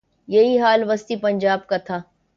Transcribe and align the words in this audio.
یہی 0.27 0.59
حال 0.59 0.83
وسطی 0.89 1.15
پنجاب 1.15 1.67
کا 1.67 1.77
تھا۔ 1.77 2.01